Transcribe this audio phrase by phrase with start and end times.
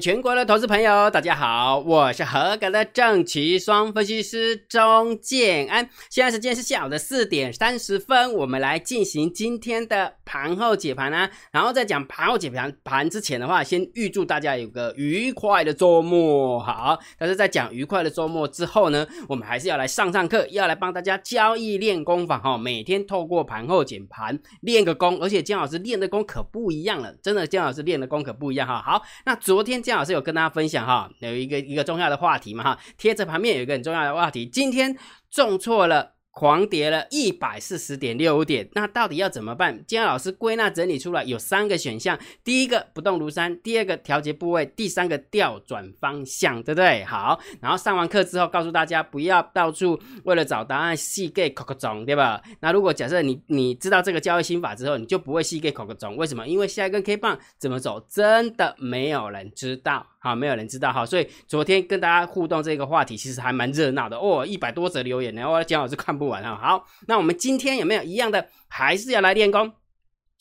[0.00, 5.88] 全国的投资朋友，大家好，我是合格的正奇双分析师钟建安。
[6.10, 11.30] 现在时间是下午的四点三十分，我们来进行今天的盘后解盘啊。
[11.52, 16.58] 然后在讲盘后解盘盘之前的话，先预祝大家有个愉快的周末。
[16.58, 22.58] 好，但是在讲愉快的周末之后呢，我们还是要来上上课，要来帮大家交易练功法哈。
[22.58, 28.82] 每天透过盘后解盘练个功，而且姜老师练的功可不一样了，真的姜老师练的功可不一样哈。
[28.82, 34.96] 好，那昨天姜老师有跟大家分享哈，有一个一个重要的话题嘛哈，贴着旁边有一个很重要的话题，今天
[35.30, 36.13] 重挫了。
[36.34, 39.76] 狂跌了一百四十点六五点，那到底要怎么办？
[39.86, 47.04] 今天老师归纳整理出来有三个选项：第一个不动如山，第二个调节部位，第三个调转方向，对不对？
[47.04, 52.42] 好，然后上完课之后，告诉大家不要到处为了找答案细给口个中，对吧？
[52.58, 56.48] 那如果假设你你知道这个交易心法之后，你就不会细给口个中，为什么？
[56.48, 60.04] 因为下一根 K 棒怎么走，真的没有人知道。
[60.24, 66.58] 好，没有人知道哈，所以昨天跟大家互动这个话题其实还蛮热闹的哦，一百多则留言呢，我姜老师看不完啊。
[66.58, 69.70] 好，那我们今天有没有一样的，还是要来练功，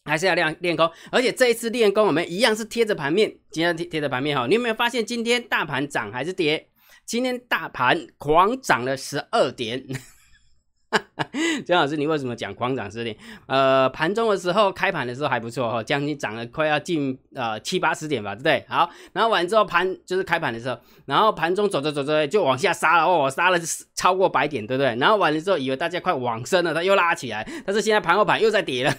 [0.05, 0.89] 还是要练练功？
[1.11, 4.47] 而且这一次练功，我们一样是贴着盘面，今天贴贴着盘面哈。
[4.47, 6.69] 你有没有发现今天大盘涨还是跌？
[7.05, 9.85] 今天大盘狂涨了十二点。
[11.65, 13.15] 姜老师，你为什么讲狂涨十点？
[13.47, 18.65] 呃，盘中的时候开盘的时候还不错哈，将近涨了快要近呃七八十点吧，对不对？
[18.67, 23.57] 好，然后完之后盘就是开盘的时候，然后盘中走着走着就往下杀了哦，杀了
[23.95, 24.95] 超过百点，对不对？
[24.95, 28.95] 然后完了之后以为大家快往生了，它又拉起来，但是现在盘后盘又在跌了。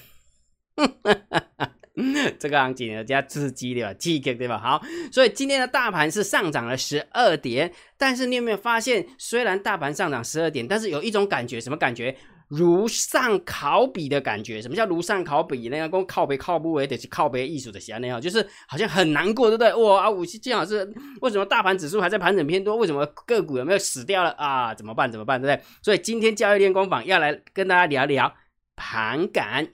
[2.41, 3.95] 这个行情人家刺激对吧？
[3.95, 4.59] 刺激对吧？
[4.59, 12.17] 好，所以今天的大盘是上涨了十二点，但是你有没有发现，虽然大盘上涨十二点，但是有一种感觉，什么感觉？
[12.49, 14.61] 如上考比的感觉。
[14.61, 15.69] 什么叫如上考比？
[15.69, 19.73] 那个跟靠背靠不为得是靠背艺术的样那样，就是好像很难过，对不对？
[19.75, 20.87] 哇啊，五七金老师，
[21.23, 22.77] 为什么大盘指数还在盘整偏多？
[22.77, 24.75] 为什么个股有没有死掉了啊？
[24.75, 25.11] 怎么办？
[25.11, 25.41] 怎么办？
[25.41, 25.65] 对不对？
[25.81, 28.35] 所以今天交易练功坊要来跟大家聊聊
[28.77, 29.69] 盘感。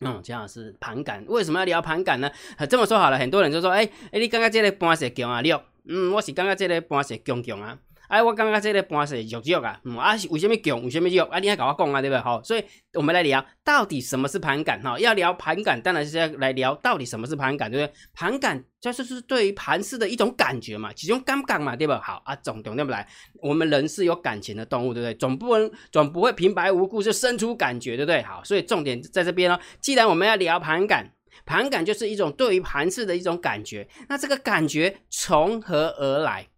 [0.00, 2.30] 嗯，姜老师盘感为什么要聊盘感呢？
[2.68, 7.78] 这么说好了，很多人就说，哎哎，你刚刚这个盘势强啊，六，嗯，我是刚刚这个盘势强强啊。
[8.10, 10.82] 哎，我刚刚这个盘是弱弱啊，嗯啊，为什么强？
[10.82, 11.24] 为什么弱？
[11.26, 12.20] 啊，你还跟我讲啊，对不对？
[12.20, 14.98] 好，所以我们来聊到底什么是盘感哈。
[14.98, 17.96] 要聊盘感，当然是要来聊到底什么是盘感，对不对？
[18.12, 21.92] 盘感就是是对于盘势的一种感觉嘛，其中感感嘛，对不？
[21.94, 23.06] 好啊，总懂对不来？
[23.34, 25.14] 我们人是有感情的动物，对不对？
[25.14, 28.20] 总不能总不会平白无故就生出感觉，对不对？
[28.22, 29.60] 好，所以重点在这边哦。
[29.80, 31.08] 既然我们要聊盘感，
[31.46, 36.48] 盘感就是一种对于盘势的一种感觉，那这个感觉从何而来，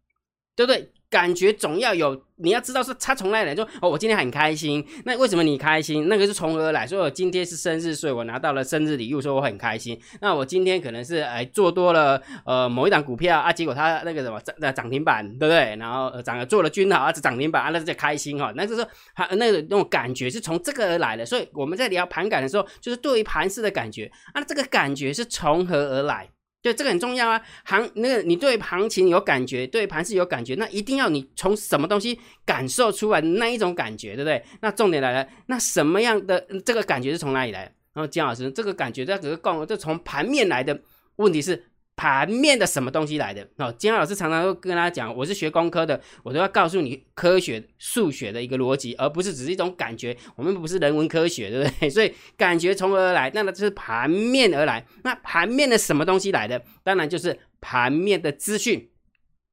[0.56, 0.90] 对不对？
[1.12, 3.54] 感觉总要有，你要知道是他从哪里来。
[3.54, 4.82] 说哦，我今天很开心。
[5.04, 6.08] 那为什么你开心？
[6.08, 6.86] 那个是从何而来？
[6.86, 10.00] 说我今天是生日，所以我拿到了生日礼物，说我很开心。
[10.22, 15.76] 那我今天可能是哎做多了呃某一档股票啊，结果它那个什么涨涨停板，对不对？
[15.76, 18.50] 然后涨了做了均好啊，涨停板啊，那就开心哈。
[18.56, 18.82] 那就是
[19.14, 21.26] 盘那个那种感觉是从这个而来的。
[21.26, 26.30] 所以我们在聊盘感的时候，就是对于盘势的感觉啊，这个感觉是从何而来？
[26.62, 27.42] 对，这个很重要啊。
[27.64, 34.42] 行，那个你对行情有感觉，对盘是有感觉，那一定要你从什么东西感受出来那一种感觉，对不对？
[34.60, 37.62] 那重点来了，那什么样的这个感觉是从哪里来？
[37.92, 40.80] 然后姜老师，这个感觉这只是讲，这从盘面来的。
[41.16, 41.71] 问题是。
[41.94, 43.46] 盘面的什么东西来的？
[43.58, 50.16] 哦，金老师常常都跟大家讲，我是学工科的，我都要告诉你科学数学的一个逻辑，而不是只是一种感觉。
[50.34, 51.90] 我们不是人文科学，对不对？
[51.90, 53.30] 所以感觉从何而来？
[53.34, 54.84] 那么就是盘面而来。
[55.04, 56.64] 那盘面的什么东西来的？
[56.82, 58.88] 当然就是盘面的资讯，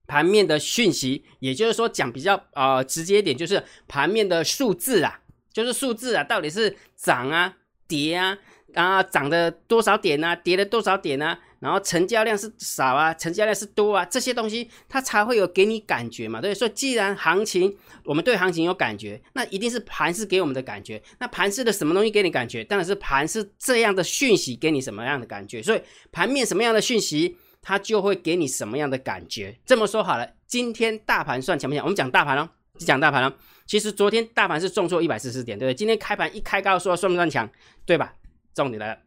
[0.08, 1.26] 盘面的讯息。
[1.40, 5.20] 也就是说，讲比较呃直接一点，就是盘面的数字啊，
[5.52, 7.58] 就是数字啊，到底是涨啊、
[7.88, 8.38] 跌啊？
[8.74, 10.36] 啊，涨的多少点啊？
[10.36, 11.40] 跌了多少点啊？
[11.60, 16.40] 然后成交量是少啊，成交量是多啊，这些东西它才会有给你感觉嘛。
[16.40, 17.76] 对，所以既然行情
[18.06, 21.02] 我们对行情有感觉，那一定是盘是给我们的感觉。
[21.20, 22.64] 那盘是的什么东西给你感觉？
[22.64, 25.62] 当然是盘是这样的讯息给你什么样的感觉。
[25.62, 25.82] 所以
[26.12, 29.60] 盘面什么样的讯息，它就会给你什么样的感觉。
[29.66, 31.84] 这么说好了，今天大盘算强不强？
[31.84, 33.34] 我们讲大盘哦，讲大盘哦。
[33.66, 35.76] 其实昨天大盘是重挫一百四十点，对不对？
[35.76, 37.48] 今天开盘一开高，说算不算强？
[37.86, 38.16] 对吧？
[38.56, 39.00] 重点来了，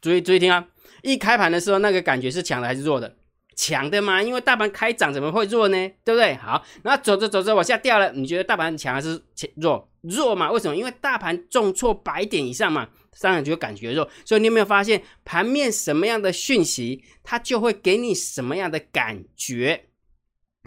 [0.00, 0.68] 注意注意听啊！
[1.02, 3.16] 一开盘的时候，那个感觉是强的还是弱的？
[3.54, 5.76] 强的嘛，因为大盘开涨怎么会弱呢？
[6.02, 6.34] 对不对？
[6.36, 9.20] 好，那走着走着往下掉了，你觉得大盘强还是
[9.56, 9.86] 弱？
[10.00, 10.50] 弱嘛？
[10.50, 10.74] 为什么？
[10.74, 12.88] 因为大盘重挫百点以上嘛，
[13.20, 14.08] 当然就感觉弱。
[14.24, 19.84] 所以你有没有发现，盘面什么样的讯息，它就会给你什么样的感觉？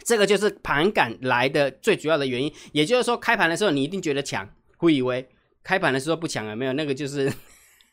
[0.03, 2.53] 这个就是盘感来的最主要的原因。
[2.71, 4.47] 也就是说，开盘的时候你一定觉得强，
[4.77, 5.27] 会以为
[5.63, 6.55] 开盘的时候不强啊？
[6.55, 7.33] 没有，那个就是。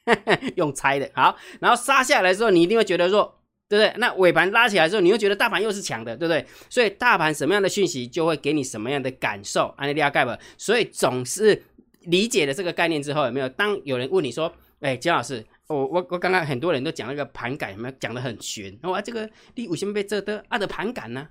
[0.57, 3.39] 用猜的好，然后杀下来的时候，你一定会觉得弱，
[3.69, 3.95] 对不对？
[3.99, 6.45] 那尾盘拉起来之后，你又觉得大盘又是强的，对不对？
[6.69, 10.39] 所以大盘什么样的讯息就会给你什么样的感受，安利亚盖吧。
[10.59, 11.63] 所以总是
[12.01, 13.49] 理解了这个概念之后，有没有？
[13.51, 18.77] 当有人问你说，哎，姜老师，我我我刚刚很多人都讲那个盘感，有没有讲的很玄？
[18.83, 21.29] 哇，这个你为什么被这的啊的盘感呢？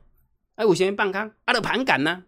[0.56, 2.24] 哎，为什么半康啊的盘感呢？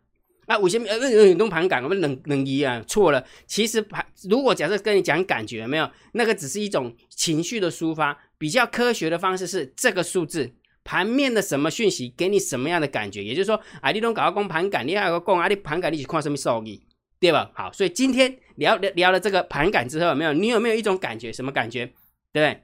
[0.48, 3.26] 那五千呃呃动盘感，我们冷冷一啊，错了。
[3.48, 8.18] 其实盘，如果假设跟你讲感觉，没有那个只是一种情绪的抒发。
[8.38, 10.52] 比较科学的方式是这个数字
[10.84, 13.24] 盘面的什么讯息给你什么样的感觉？
[13.24, 16.82] 也就是说，啊，你都搞到公盘感，你还有个公啊，你盘感你去看什么数据，
[17.22, 17.50] 对吧？
[17.54, 20.34] 好，所以今天聊聊聊了这个盘感之后，有没有？
[20.34, 21.32] 你有没有一种感觉？
[21.32, 21.86] 什么感觉？
[22.34, 22.64] 对不对？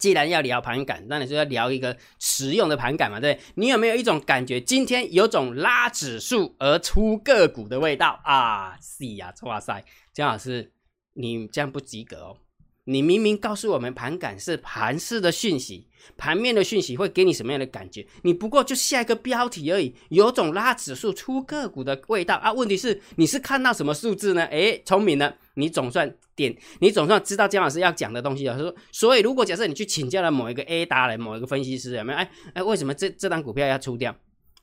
[0.00, 4.60] 既然要聊盘感，那你就要聊一个实用的盘感嘛，对你有没有一种感觉？
[4.60, 8.76] 今天有种拉指数而出个股的味道啊！
[8.82, 10.72] 是呀，哇塞，姜老师，
[11.12, 12.36] 你这样不及格哦。
[12.84, 15.88] 你明明告诉我们盘感是盘市的讯息，
[16.18, 18.06] 盘面的讯息会给你什么样的感觉？
[18.22, 22.52] 你不过就下一个标题而已，有种拉指数出个股的味道啊！
[22.52, 24.44] 问题是你是看到什么数字呢？
[24.44, 28.58] 诶，聪明了，你总算点，你总算知道姜老师要讲的东西了。
[28.58, 32.18] 说，所以如果假设你去请教了某一个 A 达人、某一个分析师，有没有？
[32.18, 34.14] 哎哎，为什么这这单股票要出掉？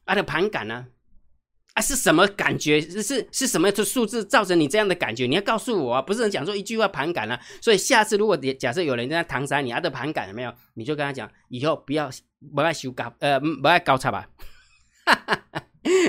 [0.06, 0.86] 它的盘感呢？
[1.74, 2.82] 啊是什么感觉？
[2.82, 5.26] 是是什么数字造成你这样的感觉？
[5.26, 7.40] 你要告诉我啊，不是讲说一句话盘感啊。
[7.62, 10.54] 所以下次如果假设有人在唐山你，他的盘感有没有？
[10.74, 12.10] 你就跟他讲，以后不要
[12.54, 14.28] 不爱修高，呃，不爱高差吧。
[15.06, 15.64] 哈哈哈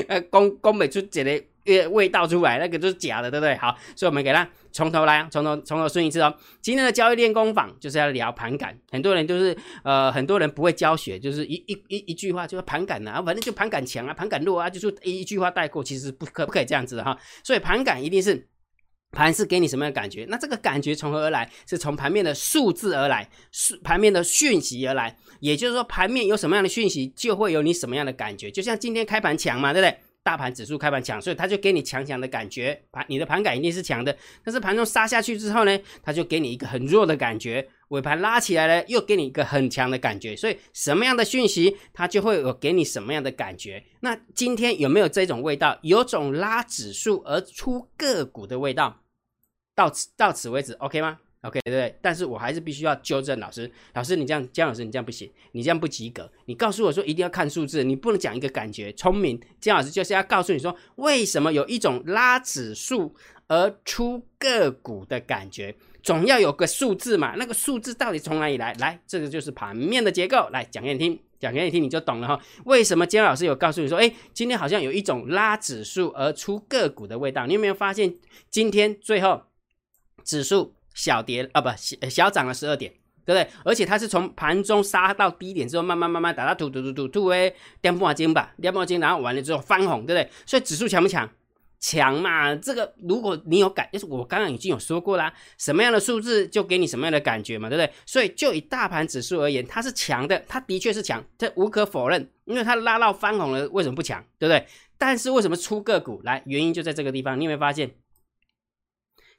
[0.08, 1.44] 呃，公公美出这个。
[1.66, 3.56] 味味道出来，那个就是假的，对不对？
[3.56, 6.34] 好，所以我们给他从头来，从头从头顺一次哦。
[6.60, 17.16] 今天的交易练功坊就是要聊盘感，很多人都是呃，很多人不会教学，就是一一一一句话就是盘感啊，反正就盘感强啊，盘感弱啊，就是一一句话带过，其实不可不可以这样子的哈。
[17.44, 18.48] 所以盘感一定是
[19.12, 20.26] 盘是给你什么样的感觉？
[20.30, 21.50] 那这个感觉从何而来？
[21.66, 25.14] 是从盘面的数字而来，数盘面的讯息而来。
[25.40, 28.50] 也就是说，盘面有什么样的讯息，就会有你什么样的感觉。
[28.50, 29.98] 就像今天开盘强嘛，对不对？
[30.24, 34.16] 大盘指数开盘强，所以它就给你强强的感觉，盘你的盘感一定是强的。
[34.44, 40.36] 但是盘中杀下去之后呢，它就给你一个很弱的感觉，尾盘拉起来了，又给你一个很强的感觉。
[40.36, 43.82] 所以什么样的讯息，它就会有给你什么样的感觉。
[44.00, 45.78] 那今天有没有这种味道？
[45.82, 49.02] 有种拉指数而出个股的味道。
[49.74, 51.94] 到此到此为止，OK 吗？OK，对不对？
[52.00, 53.70] 但是我还是必须要纠正老师。
[53.94, 56.30] 老师，你这样，姜老师，你这样不行，你这样不及格。
[56.46, 58.92] 你告诉我说一定要看数字，你不能讲一个感觉。
[58.92, 63.14] 聪明，姜老师就是要告诉你说，为什么有一种拉指数
[63.48, 67.34] 而出个股的感觉，总要有个数字嘛？
[67.36, 68.72] 那个数字到底从哪里来？
[68.74, 70.48] 来，这个就是盘面的结构。
[70.52, 72.40] 来讲给你听，讲给你听，你就懂了哈。
[72.66, 77.46] 为什么姜老师有告诉你说，哎，今天好像有一种拉指数而出个股的味道？
[77.46, 78.14] 你有没有发现，
[78.48, 79.42] 今天最后
[80.22, 80.74] 指数？
[80.94, 82.92] 小跌啊，不小小涨了十二点，
[83.24, 83.48] 对不对？
[83.64, 90.30] 而且它是从盘中杀到低点之后，慢慢慢慢打到突突突突突诶，跌破金吧，跌破金，然后完了之后翻红，对不对？
[90.46, 91.28] 所以指数强不强？
[91.84, 92.54] 强嘛！
[92.54, 97.92] 这个如果你有感，就是我刚刚已经有说过啦，什么样的数字就给你什么样的感觉嘛，对不对？
[98.06, 104.24] 所以就以大盘指数而言，它是强的，它的确是强，这无可否认，因为它拉到翻红了，为什么不强？
[104.38, 104.64] 对不对？
[104.96, 106.40] 但是为什么出个股来？
[106.46, 107.90] 原因就在这个地方，你有没有发现？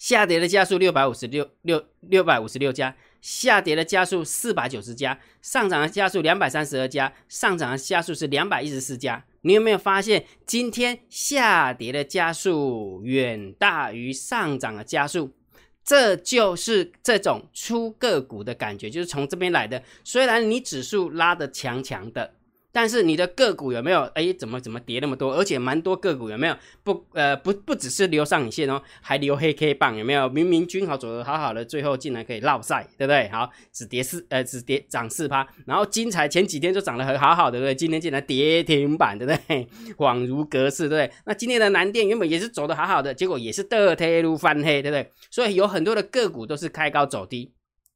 [0.03, 9.24] 下跌的家数六百五十六六六百五十六家，下跌的家数四百九十家，上涨的家数两百三十二家，上涨的家数是两百一十四家。
[9.43, 15.31] 你有没有发现，今天下跌的家数远大于上涨的家数？
[15.86, 19.81] 这就是这种出个股的感觉，就是从这边来的。
[20.03, 22.33] 虽然你指数拉的强强的。
[22.74, 24.01] 但是你的个股有没有？
[24.15, 25.32] 哎，怎么怎么跌那么多？
[25.36, 26.58] 而且蛮多个股有没有？
[26.84, 30.27] 不，呃，不不只是留上影线哦，还留黑 K 棒，有没有？
[30.27, 33.30] 明明均好走的好好的，最后竟然可以落赛，对不对？
[33.30, 35.48] 好，只跌四，呃，只跌涨四趴。
[35.68, 37.75] 然后精彩前几天就涨得很好好的，对不对？
[37.75, 39.68] 今天竟然跌停板，对不对？
[39.96, 41.12] 恍如隔世，对不对？
[41.27, 45.12] 那今天的南电原本也是走得好好的，结果也是得天路翻黑，对不对？
[45.30, 47.53] 所以有很多的个股都是开高走低。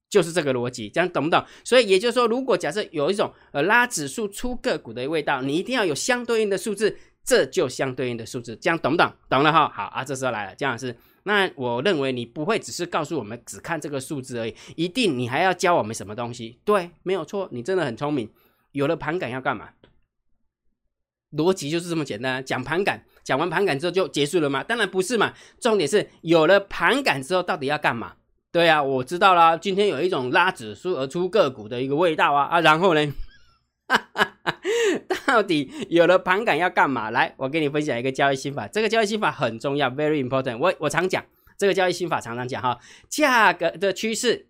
[0.10, 1.44] 就是这个逻辑，这样懂不懂？
[1.64, 9.12] 所以也就是说，如果假设有一种呃拉指数出个股的味道，你一定要有相对应的数字，这就相对应的数字，这样懂不懂？
[9.30, 9.70] 懂了哈。
[9.74, 16.60] 好啊，这时候来了，姜老师，那我认为你不会只是告诉我们只看这个数字而已，一定你还要教我们什么东西？
[16.64, 18.30] 对，没有错，你真的很聪明。
[18.72, 19.72] 有了盘感要干嘛？
[21.34, 24.64] 逻辑就是这么简单，讲盘感，讲完盘感之后就结束了吗？
[24.64, 25.34] 当然不是嘛。
[25.60, 28.17] 重点是有了盘感之后，到底要干嘛？
[28.52, 29.56] 对啊，我知道啦。
[29.58, 33.14] 今天有一种拉指数而出个股的一个味道啊啊，然后呢，
[35.28, 37.12] 到底有了盘感要干嘛？
[37.12, 38.68] 来，我给你分享一个交易心法。
[38.68, 40.58] 这个交易心法很重要，very important。
[40.58, 41.24] 我我常讲
[41.58, 44.48] 这个交易心法，常常讲哈，价格的趋势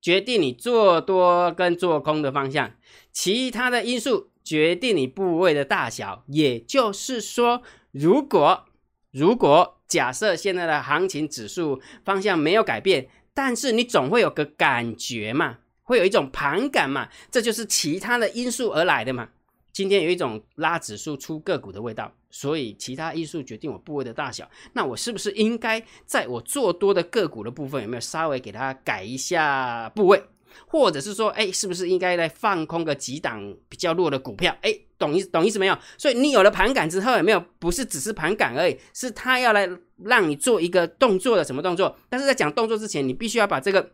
[0.00, 2.72] 决定你做多跟做空的方向，
[3.12, 6.22] 其他的因素决定你部位的大小。
[6.28, 8.66] 也就是说，如果
[9.10, 19.28] 如果假设现在的行情指数方向没有改变，但是你总会有个感觉嘛，会有一种盘感嘛，这就是其他的因素而来的嘛。
[19.72, 24.46] 今天有一种拉指数出个股的味道，所以其他因素决定我部位的大小。
[24.74, 30.22] 那我是不是应该在我做多的个股的部分有没有稍微给它改一下部位，
[30.66, 34.56] 或者是说，哎，是不是应该来放空个几档比较弱的股票？
[34.62, 35.78] 哎，懂意懂意思没有？
[35.96, 39.68] 所以你有了盘感之后，有没有不是只是盘感而已，是他要来
[40.04, 41.96] 让你做一个动作的什么动作？
[42.08, 43.92] 但是在讲动作之前，你必须要把这个。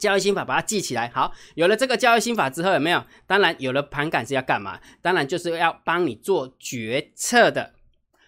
[0.00, 1.10] 交易心法把它记起来。
[1.14, 3.04] 好，有了这个交易心法之后，有没有？
[3.26, 4.80] 当然有了盘感是要干嘛？
[5.02, 7.74] 当然就是要帮你做决策的，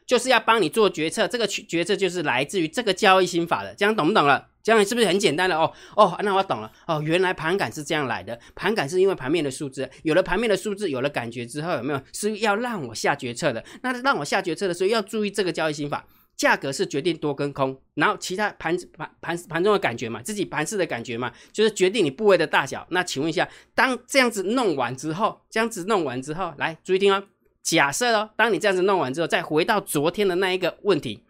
[0.07, 1.27] 就是要帮你做决策。
[1.27, 3.75] 这个决策就是来自于这个交易心法的。
[3.75, 4.49] 这样懂不懂了？
[4.65, 5.71] 这样是不是很简单的哦？
[5.95, 6.73] 哦，那我懂了。
[6.87, 8.41] 哦，原来盘感是这样来的。
[8.55, 13.63] 盘感是因为盘面的数字，有了盘面的数字，有了感觉之后，有没有是要让我下决策的？
[13.83, 16.07] 那让我下决策的时候，要注意这个交易心法。
[16.35, 22.85] 价格是决定多跟空，然后其他盘盘盘盘中的感觉嘛，自己盘势的感觉嘛，就是决定你部位的大小。
[22.91, 27.23] 那请问一下，当这样子弄完之后，这样子弄完之后，来注意听哦。
[27.63, 31.23] 假设哦，当你这样子弄完之后，再回到昨天的那一个问题，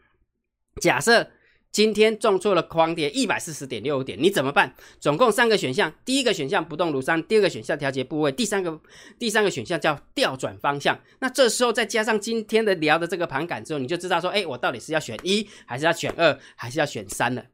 [0.80, 1.32] 假设。
[1.74, 4.72] 今天重挫了狂跌一百四十点六五点，你怎么办？
[5.00, 8.80] 总共三个选项，第一个选项不动如山，第二个选项调节部位，第三个
[9.18, 10.96] 第三个选项叫调转方向。
[11.18, 17.44] 那这时候再加上今天的聊的这个盘感之后，你就知道说，哎，我到底是要选一，还是要选二，还是要选三了？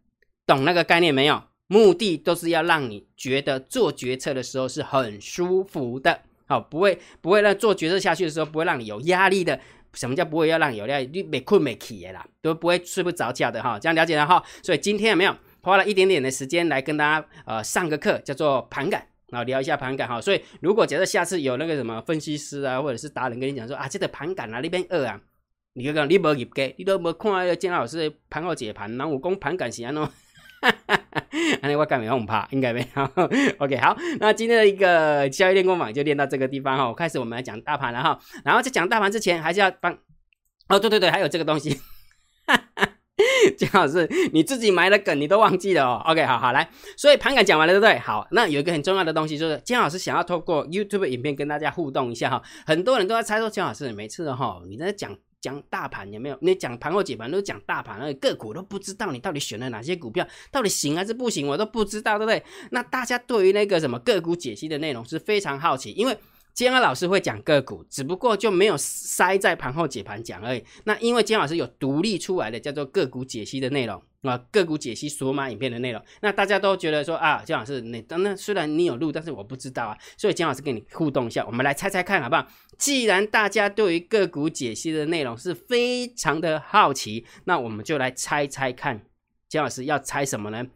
[0.47, 1.43] 懂那个概念没有？
[1.67, 9.59] 目的都是要让你觉得做决策的时候是很舒服的，好，不会不会让做决策下去的时候不会让你有压力的。
[9.95, 11.01] 什么叫不会要让有料？
[11.13, 13.79] 你没困没起的啦，都不会睡不着觉的哈。
[13.79, 14.43] 这样了解了哈。
[14.63, 20.21] 所以今天有没有花了一点点的时间来跟大家呃上个课，叫做盘感，然后聊一下盘感哈。
[20.21, 25.21] 所以如果假设下次有那个什么分析师啊，或者是达人跟你讲说啊，这个盘感啊那边二啊，
[25.75, 30.09] 你就讲你无入给，你都没看那个建老师盘后解盘，然后我讲盘感是安喏。
[30.61, 31.25] 哈哈哈，
[31.63, 33.03] 那我干没用怕，应该没有。
[33.59, 36.87] OK，好，那今天的一个交易练功坊就练到这个地方哈。
[36.87, 38.19] 我开始我们来讲大盘了哈。
[38.45, 39.97] 然后在讲大盘之前，还是要帮
[40.69, 41.81] 哦，对对对，还有这个东西。
[43.57, 46.03] 姜老师，你自己埋的梗你都忘记了哦。
[46.07, 47.99] OK，好好来，所以盘感讲完了，对不对？
[47.99, 52.43] 好，那有一个很重要的东西，就是姜老师想要透过 YouTube 影片跟大家互动一下哈。
[52.67, 55.17] 很多人都在猜说姜老师每次哈你在讲。
[55.41, 56.39] 讲大盘有没有？
[56.41, 62.43] 你讲盘后解盘都讲大盘，那个股都不知道你到底选了哪些股票，到底行还是不行，我都不知道，对不对？
[62.71, 66.19] 那大家对于那个什么个股解析的内容是非常好奇，因为。
[66.55, 70.65] 姜老师会讲个股，只不过就没有塞在盘后解盘讲而已。
[70.85, 76.03] 那因为姜老师有独立出来的叫做个股解析的内容啊，个股解析索马影片的内容。
[76.21, 79.97] 那大家都觉得说啊，姜老师，那那虽然你有录，但是我不知道啊。
[80.17, 82.47] 所以姜老师跟你互动一下，我们来猜猜看好不好？
[82.77, 89.03] 既然大家对于个股解析的内容是非常的好奇，那我们就来猜猜看，
[89.49, 90.67] 姜老师要猜什么呢？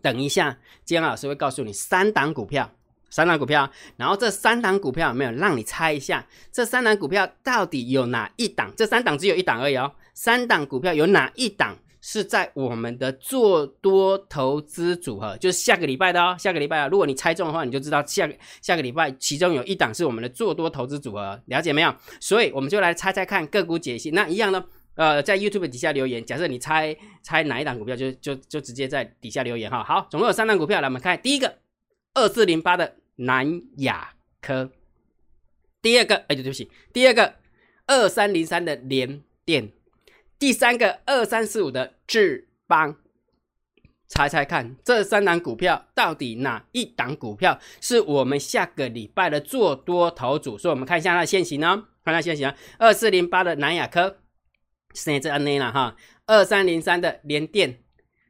[0.00, 2.72] 等一下，姜老师会告诉你三档股票。
[3.10, 6.24] 三档股票，然后这三档股票有没有让你猜一下？
[6.52, 8.72] 这三档股票到底有哪一档？
[8.76, 9.92] 这三档只有一档而已哦。
[10.14, 15.36] 三档股票有哪一档是在我们的做多投资组合？
[15.38, 16.36] 就是下个礼拜的哦。
[16.38, 18.30] 下个礼拜啊，如果你猜中的话，你就知道下
[18.62, 21.94] 下个礼拜其中有一档是我们的做多投资组合，了解没有？
[22.20, 24.10] 所以我们就来猜猜看个股解析。
[24.12, 24.64] 那一样呢？
[24.94, 29.82] 呃，在 YouTube 底下留言，假设你猜猜哪一档股票，就就就直接在底下留言哈。
[29.82, 31.58] 好，总共有三档股票，来我们看第一个
[32.14, 32.96] 二四零八的。
[33.20, 34.70] 南亚科，
[35.82, 37.34] 第二个，哎，对不起，第二个
[37.86, 39.72] 二三零三的联电，
[40.38, 42.96] 第三个二三四五的智邦，
[44.08, 50.56] 猜猜看，这三档股票到底哪一档股票是我们下个礼拜的做多头组？
[50.56, 54.22] 所以我们看一下它的现形呢，看它现形，二四零八的南亚科，
[54.94, 57.82] 生这安内了哈，二三零三的联电，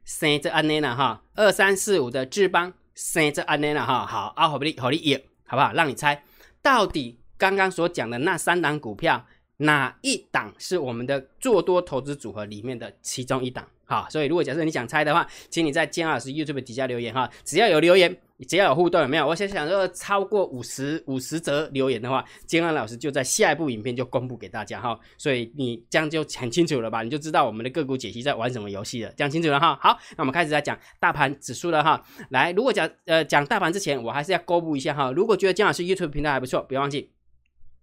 [0.03, 2.73] 生这安内了哈，二三四五的智邦。
[2.95, 5.73] 生这安尼了哈，好啊，好不你好你也好不好？
[5.73, 6.23] 让你猜，
[6.61, 9.25] 到底刚刚所讲的那三档股票，
[9.57, 13.67] 哪一档是我们的做多投资组合里面的其中一档？
[13.85, 18.17] 哈，所以如果假设你想猜的话，请你在姜老师 YouTube 底下留言哈，只要有留言。
[18.45, 19.27] 只要有互动，有没有？
[19.27, 24.99] 我想想说，超过五十五十则留言的话，金安老师就在下一部影片就公布给大家哈。
[25.17, 27.03] 所以你这样就很清楚了吧？
[27.03, 29.11] 你就知道我们的个股解析在玩什么游戏了。
[29.15, 29.77] 讲清楚了哈。
[29.81, 32.03] 好，那我们开始来讲大盘指数了哈。
[32.29, 35.11] 来，如果讲呃讲大盘之前，我还是要公布一下哈。
[35.11, 37.11] 如果觉得姜老师 YouTube 频道还不错，不要忘记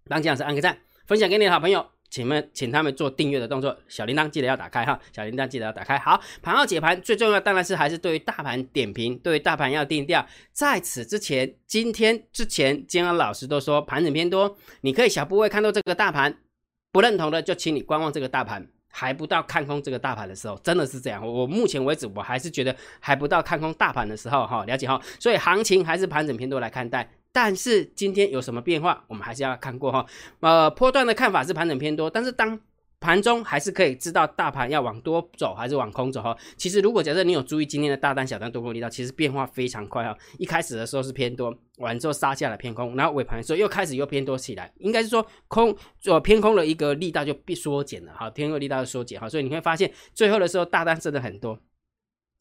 [0.08, 5.98] 帮姜老师按个赞，分享给你的好朋友，请们请他们做订阅的动作，小铃铛记得要打开哈，小铃铛记得要打开。
[5.98, 10.26] 好，盘后解盘最重要当然是还是对于大盘点评，对于大盘要定调。
[10.52, 16.38] 在此之前，今天之前，金安老师都说盘整偏多，你可以小部位看到这个大盘，
[16.92, 18.68] 不认同的就请你观望这个大盘。
[18.90, 21.24] 还不到看空这个大盘的时候，真的是这样。
[21.24, 25.00] 我目前为止，我还是觉得还不到看空大盘的时候，哈，了解哈。
[25.20, 27.08] 所以行情还是盘整偏多来看待。
[27.32, 30.04] 但是今天有什么变化，我们还是要看过哈。
[30.40, 32.58] 呃，波段的看法是盘整偏多，但是当
[33.00, 36.36] 盘中还是可以知道大盘要往多走还是往空走哈。
[36.56, 40.16] 其实如果假设你有注意今天的大单、小单、多空力道，其实变化非常快哈。
[40.36, 51.56] 一开始的时候是偏多，完之后杀下来偏空，然后尾盘的时候又开始又偏多起来，应该是说空做偏空的一个力道就必缩减了哈，偏空力道的缩减哈，所以你会发现最后的时候大单真的很多。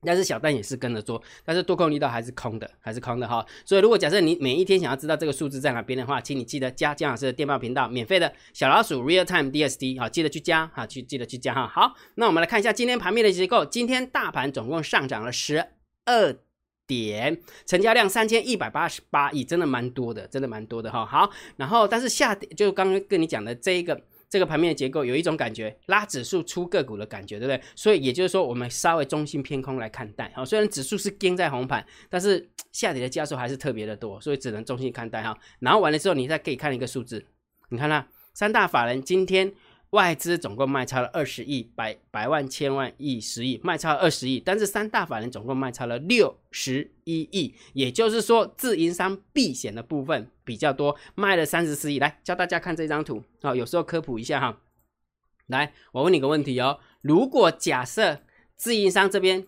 [0.06, 3.44] 但是小单也是跟着做，但是多空力道还是空的，还是空的哈。
[3.66, 11.68] 所以如果假设你每一天想要知道这个数字在哪边的话，请你记得加姜老师的电报频道，免费的小老鼠 Real Time DSD 好，记得去加哈，去记得去加哈。
[11.68, 13.66] 好，那我们来看一下今天盘面的结构。
[13.66, 15.66] 今天大盘总共上涨了十
[16.06, 16.36] 二
[16.86, 21.04] 点，成交量三千一百八十八亿，真的蛮多的，真的蛮多的哈。
[21.04, 24.00] 好，然后但是下跌，就刚刚跟你讲的这一个。
[24.30, 27.62] 这个盘面的结构有一种感觉，拉指数出个股的感觉，对不对？
[27.76, 30.26] 所以也就是说，我们稍微中性偏空来看待。
[30.36, 35.38] 啊，虽然指数是跟在红盘，但是下跌的加速还是特别的多，所以只能中性看待哈。
[35.60, 37.26] 然后完了之后，你再可以看一个数字，
[37.70, 39.54] 你看啦，三大法人今天。
[39.92, 52.00] 外资总共卖超了二十亿，百百万千万亿十亿，卖超二十亿，但是三大法人总共卖超了六十一亿，也就是说自营商避险的部分比较多，卖了三十四亿。
[52.00, 54.60] 来教大家看这张图啊，有时候科普一下哈。
[55.48, 58.20] 来，我问你个问题哦，如果假设
[58.58, 59.48] 自营商这边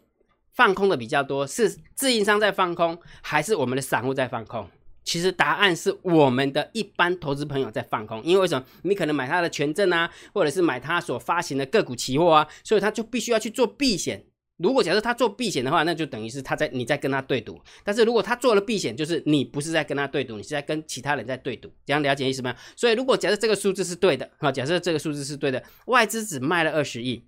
[0.54, 4.70] 放空的比较多，是自营商在放空，还是我们的散户在放空？
[5.04, 8.66] 其实答案是我们的一般投资朋友在放空，因为为什么？
[8.84, 14.24] 你可能买他的权证啊，或者是买他所发行的个股期货啊，所以他就必须要去做避险。
[14.58, 17.58] 如果假设他做避险的话，那就等于是他在你在跟他对赌。
[17.82, 21.72] 但是如果他做了避险，就是你不是在跟他对赌，你是在跟其他人在对赌。
[21.86, 22.54] 这样了解意思吗？
[22.76, 27.24] 所以如果假设这个数字是对的，哈，假设这个数字是对的，外资只卖了二十亿。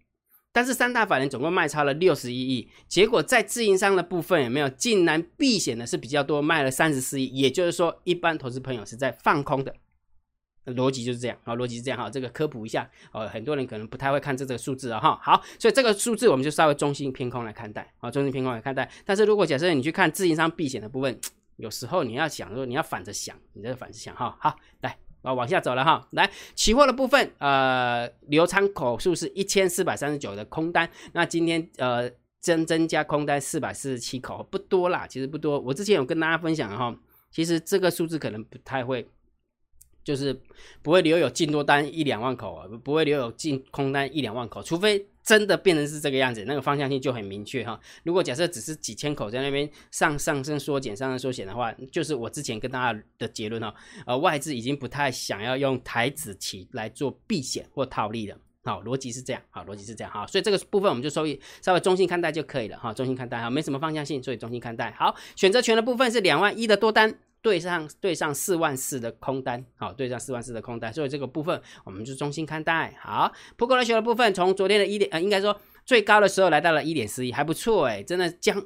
[0.53, 4.67] 但是三大法人总共卖超了六十一亿，结果在自营商的部分有没有？
[4.67, 7.27] 竟然避险的是比较多，卖了三十四亿。
[7.27, 9.73] 也就是说，一般投资朋友是在放空的，
[10.65, 12.09] 逻辑就是这样啊，逻辑是这样哈。
[12.09, 15.17] 这个科普一下哦，很多人可能不太会看这个数字啊哈。
[15.23, 18.91] 好，所以这个数字我们就稍微中心偏空来看待啊，中心偏空来看待。
[19.05, 21.17] 但是如果假设你去看自营商避险的部分，
[21.55, 24.35] 有时候你要想说你要反着想，你这反着想哈。
[24.39, 24.97] 好，来。
[25.21, 35.59] 啊，往下走了哈，来期货的部分，呃，流仓口数是一千四百三十九的空单，那今天呃增增加空单四百四十七口，不多啦，其实不多。
[35.59, 36.95] 我之前有跟大家分享哈，
[37.31, 39.07] 其实这个数字可能不太会。
[40.03, 40.35] 就是
[40.81, 47.79] 不会留有进多单一两万口啊，不会留有进空单一两万口，除非真的变成是这个样子，那个方向性就很明确哈。
[48.03, 53.73] 如果假设只是几千口在那边上上升缩减上升缩减的话，就是我之前跟大家的结论哈，
[54.05, 58.37] 呃，外资已经不太想要用台子期来做避险或套利了。
[58.63, 64.91] 好，逻辑是这样，好，逻辑是这样哈，所以这个部分我们就稍微稍微中性看待就可以了哈，中性看待哈，没什么方向性，所以中性看待。
[64.91, 67.17] 好，选择权的部分是两万一的多单。
[67.41, 72.95] 对上对上四万四的空单，好，对上四万四的空单，所以这个部分我们就中心看待。
[73.01, 78.63] 好，不过来学的部分，从昨天的一点呃，应该说最高的时候来到了一点四一，还不错哎，真的将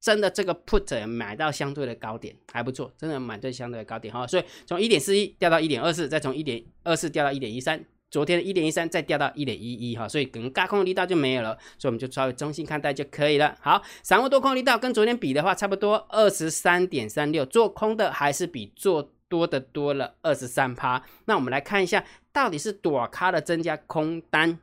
[0.00, 7.84] 真的这个 put 买到相对的高点，还不错，真的买对相对的高点哈，所以从一点四一掉到一点二四，再从一点二四掉到一点一三。
[8.16, 13.54] 昨天的一点一三再掉到一点一一哈，所以可能高空力道就没有了，所以我们就稍微中性看待就可以了。
[13.60, 21.04] 好，散户多空力道跟昨天比的话，差不多二十三点三六，做空的还是比做多的多了二十三趴。
[21.26, 22.02] 那我们来看一下，
[22.32, 24.58] 到底是躲咖的增加空单，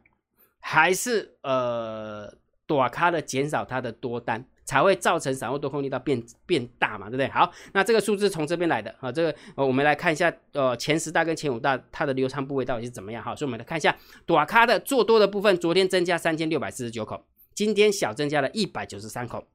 [0.60, 2.34] 还是呃
[2.66, 4.44] 躲咖的减少它的多单？
[4.66, 7.28] 才会造成散户多空力道变变大嘛，对不对？
[7.30, 13.24] 好，那这个数字从这边来的啊，这个呃，我们来看一下，呃，前十大跟前五大它的流仓部位到底是怎么样？
[13.24, 13.96] 哈，所以我们来看一下，
[14.26, 19.48] 短咖的做多的部分，昨天增加三千六百四十九口，今天小增加了一百九十三口，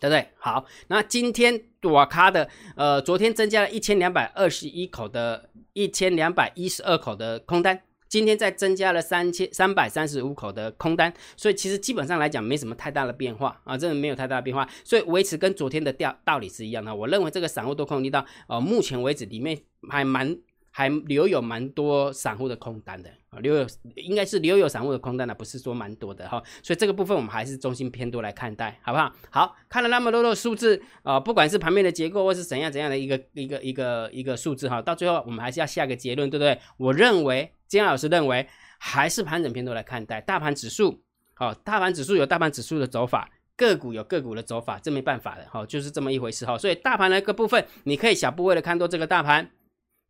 [0.00, 0.28] 对不对？
[0.38, 7.82] 好，那今天短咖的呃，昨天增加了一千两百二十一口的，一千两百一十二口的空单。
[8.08, 16.94] 今天再增加了三千三百三十五口的空单，所以其实基本上来讲没什么太大的变化啊，真的没有太大的变化，所以维持跟昨天的调道理是一样的。
[16.94, 19.58] 我认为这个散户多空力道，呃，目前为止里面
[19.90, 20.36] 还蛮
[20.76, 26.42] 还留有蛮多散户的空单的啊，留有应该是留有散户的空单的，不是说蛮多的哈。
[26.62, 29.10] 所以这个部分我们还是中心偏多来看待，好不好？
[29.30, 36.60] 好看了那么多的数字啊，不管是盘面的结构或是怎样怎样的一个一个一个一个数字哈，到最后我们还是要下个结论，对不对？
[36.76, 37.50] 我认为。
[37.68, 38.46] 金老师认为，
[38.78, 40.20] 还是盘整偏多来看待。
[40.20, 41.02] 大盘指数，
[41.34, 46.56] 好，大盘指数有大盘指数的走法，个股有个股的走法，这没办法的，哈，就是这么一回事，哈。
[46.56, 49.50] 所以大盘的一个部分，你可以小部位的看多这个大盘，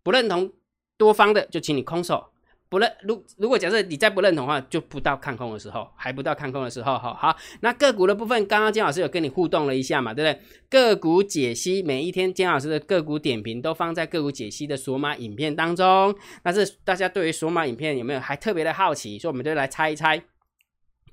[0.07, 0.53] 不认同
[0.97, 2.27] 多方的，就请你空手。
[2.69, 7.37] 不认，如如果假设你再不认同的话，就不到看空的时候，还不到看空的时候，好好。
[7.61, 10.41] 那个股的部分，刚刚金老师有跟你互动了一下嘛，对不对？
[10.71, 16.15] 个股解析，每一天金老师的个股点评都放在个股解析的索马影片当中。
[16.41, 19.19] 但是大家对于索马影片有没有还特别的好奇？
[19.19, 20.23] 所以我们就来猜一猜。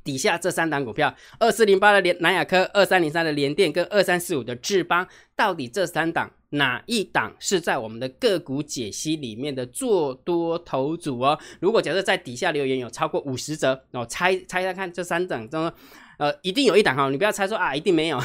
[0.03, 11.39] 底下这三档股票，二四零八的联南亚科，二三零三的联电，跟二三四五的智邦，到底这三档哪一档是在我们的个股解析里面的做多头组哦？
[11.59, 15.71] 如果假设在底下留言有超过五十则，然哦，猜猜猜看这三档中，
[16.17, 18.19] 呃，一定有一档哈，你不要猜说啊，一定没有，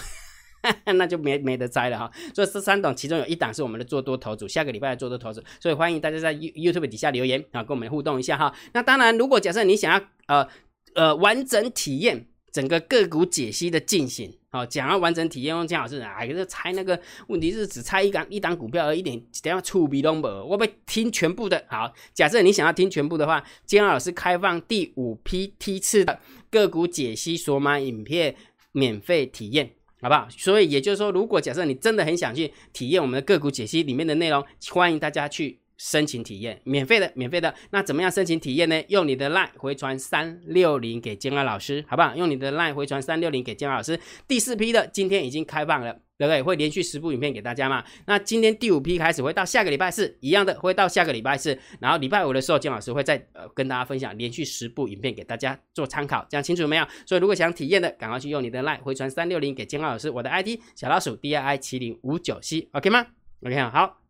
[0.96, 2.10] 那就没没得猜了哈。
[2.34, 8.54] 所以这三档其中有一档是我们的做多头组，下个礼拜的做多头组，所以欢迎大家在 YouTube 底下留言啊，跟我们互动一下哈。
[8.72, 10.48] 那当然，如果假设你想要呃。
[10.94, 21.62] 呃，完整体验整个个股解析的进行，好，讲要完整体验用姜老师啊，就猜那个问题是只猜一档一档股票而一点，等下出比都没，我被听全部的。
[21.68, 26.18] 好，假设你想要听全部的话，姜老师开放第五批梯次的
[26.50, 28.34] 个股解析索马影片
[28.72, 30.26] 免费体验，好不好？
[30.30, 35.58] 所以也就是说，如果假设你真的很想去体验我们的个股解析里面的内容，欢迎大家去。
[35.78, 37.54] 申请体验，免费的，免费的。
[37.70, 38.82] 那怎么样申请体验呢？
[38.88, 42.14] 用你的 LINE 回传三六零给建安老师，好不好？
[42.16, 43.98] 用你的 LINE 回传三六零给建安老师。
[44.26, 46.42] 第四批的今天已经开放了，对不对？
[46.42, 47.84] 会连续十部影片给大家嘛？
[48.06, 51.56] 那今天第五批开始会到下个礼拜四，一样的会到下个礼拜四。
[51.78, 56.84] 然后礼拜五的时候，金老师会再呃跟大家分享连续十部影片给大家做参考，这样清楚没有？
[57.06, 63.06] 所以如果想体验的，赶快去用你的 LINE 回传三六零给金安老师，我的 ID 小老鼠 D I I 七零五九 C，OK 吗
[63.44, 64.07] ？OK 好。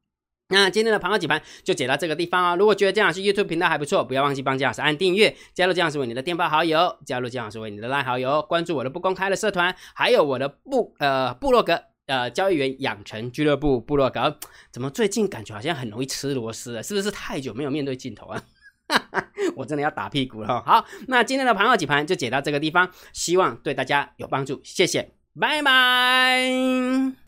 [0.50, 2.56] 那今天的盘后几盘就解到这个地方哦。
[2.56, 14.38] 如果觉得姜老师 YouTube 频道还不错，不要忘记帮姜老师按订阅，加入姜老师为你的电报好友，加入姜老师为你的拉好友，关注我的不公开的社团，还有我的部呃部落格呃交易员养成俱乐部部落格。
[14.72, 16.82] 怎么最近感觉好像很容易吃螺丝了？
[16.82, 18.42] 是不是太久没有面对镜头啊？
[19.54, 20.62] 我真的要打屁股了。
[20.62, 27.27] 好，那今天的盘后几盘就解到这个地方，希望对大家有帮助，谢谢，拜拜。